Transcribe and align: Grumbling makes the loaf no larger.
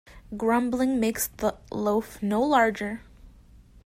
Grumbling 0.35 0.99
makes 0.99 1.27
the 1.27 1.55
loaf 1.71 2.23
no 2.23 2.41
larger. 2.41 3.03